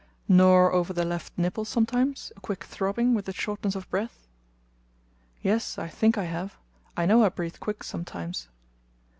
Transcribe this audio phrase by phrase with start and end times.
[0.27, 4.25] "Nor over the left nipple sometimes a quick throbbing, with a shortness of breath?"
[5.43, 6.57] "Yes, I think I have.
[6.97, 8.49] I know I breathe quick sometimes."